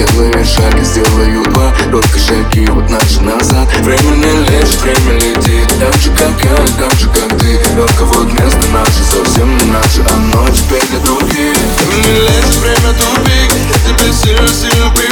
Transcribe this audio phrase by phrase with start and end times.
[0.00, 1.70] Сделаю шаги сделаю два.
[1.90, 3.68] Только шаги вот наш назад.
[3.82, 7.60] Время не лежит, время летит Так же как я, так же как ты.
[7.76, 10.00] Только вот место наше совсем не наше.
[10.08, 11.54] А Оно теперь для других
[11.86, 13.52] Время не лежит, время тупик.
[13.86, 15.09] Теперь сильно, сильно бьет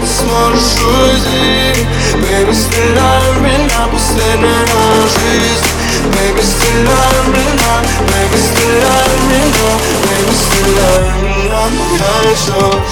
[0.00, 1.86] ты сможешь уйти.
[2.16, 4.66] Baby, стреляй в меня, последняя
[5.14, 5.76] жизнь.
[6.12, 7.74] Baby, стреляй в меня,
[8.06, 9.72] baby, стреляй в меня
[10.06, 12.85] Baby, стреляй в меня, моя еще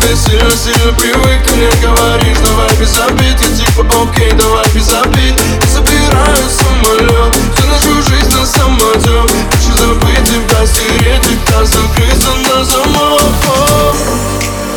[0.00, 5.34] тебе сильно-сильно привык Ты мне говоришь, давай без обид Я типа окей, давай без обид.
[5.60, 12.64] Я забираю самолет, всю нашу жизнь на самотек Хочу забыть тебя, стереть тебя, закрыться на
[12.64, 13.22] замок.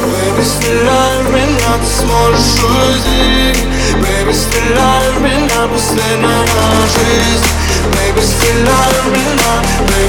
[0.02, 3.54] Baby, стреляй в меня, ты сможешь уйти.
[4.02, 6.46] Baby, стреляй в меня, последняя
[6.94, 7.46] жизнь.
[7.94, 9.54] Baby, стреляй в меня,
[9.88, 10.01] baby,